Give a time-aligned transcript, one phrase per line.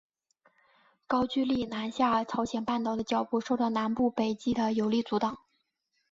[1.05, 5.37] 高句丽南下朝鲜半岛的脚步受到南部百济的有力阻挡。